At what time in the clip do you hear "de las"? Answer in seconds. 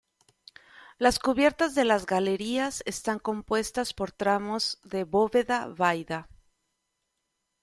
1.75-2.07